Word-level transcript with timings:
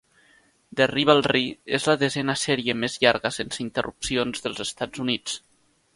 The 0.79 0.87
rivalry 0.95 1.43
és 1.79 1.85
la 1.91 1.95
desena 2.05 2.37
sèrie 2.45 2.77
més 2.85 2.97
llarga 3.05 3.33
sense 3.39 3.63
interrupcions 3.67 4.45
dels 4.47 4.65
Estats 4.67 5.05
Units. 5.05 5.41